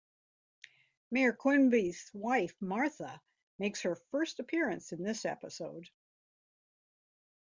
[1.11, 3.21] Mayor Quimby's wife Martha
[3.59, 5.91] makes her first appearance in this episode.